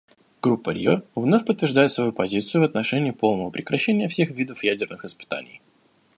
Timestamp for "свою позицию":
1.93-2.61